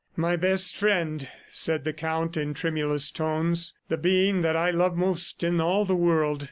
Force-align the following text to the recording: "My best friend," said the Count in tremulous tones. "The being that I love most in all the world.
"My 0.15 0.35
best 0.35 0.75
friend," 0.75 1.27
said 1.51 1.83
the 1.83 1.93
Count 1.93 2.35
in 2.35 2.55
tremulous 2.55 3.11
tones. 3.11 3.75
"The 3.87 3.97
being 3.97 4.41
that 4.41 4.55
I 4.55 4.71
love 4.71 4.97
most 4.97 5.43
in 5.43 5.61
all 5.61 5.85
the 5.85 5.95
world. 5.95 6.39